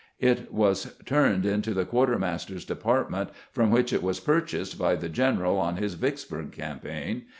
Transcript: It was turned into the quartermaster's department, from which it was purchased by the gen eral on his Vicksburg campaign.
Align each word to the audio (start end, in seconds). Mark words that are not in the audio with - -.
It 0.17 0.51
was 0.51 0.95
turned 1.05 1.45
into 1.45 1.75
the 1.75 1.85
quartermaster's 1.85 2.65
department, 2.65 3.29
from 3.51 3.69
which 3.69 3.93
it 3.93 4.01
was 4.01 4.19
purchased 4.19 4.79
by 4.79 4.95
the 4.95 5.09
gen 5.09 5.37
eral 5.37 5.59
on 5.59 5.77
his 5.77 5.93
Vicksburg 5.93 6.51
campaign. 6.51 7.25